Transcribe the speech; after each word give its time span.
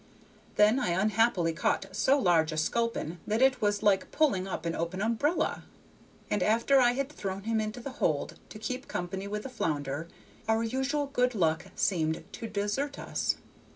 Then 0.55 0.79
I 0.79 0.99
unhappily 0.99 1.53
caught 1.53 1.85
so 1.95 2.17
large 2.17 2.51
a 2.51 2.57
sculpin 2.57 3.19
that 3.27 3.39
it 3.39 3.61
was 3.61 3.83
like 3.83 4.09
pulling 4.11 4.47
up 4.47 4.65
an 4.65 4.73
open 4.73 4.99
umbrella, 4.99 5.63
and 6.27 6.41
after 6.41 6.79
I 6.79 6.93
had 6.93 7.11
thrown 7.11 7.43
him 7.43 7.61
into 7.61 7.79
the 7.81 7.91
hold 8.01 8.39
to 8.49 8.57
keep 8.57 8.87
company 8.87 9.27
with 9.27 9.43
the 9.43 9.49
flounder, 9.49 10.07
our 10.47 10.63
usual 10.63 11.05
good 11.05 11.35
luck 11.35 11.67
seemed 11.75 12.23
to 12.33 12.47
desert 12.47 12.97
us. 12.97 13.35